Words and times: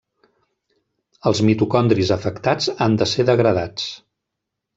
Els 1.31 1.41
mitocondris 1.49 2.13
afectats 2.17 2.69
han 2.87 2.97
de 3.03 3.09
ser 3.13 3.27
degradats. 3.33 3.87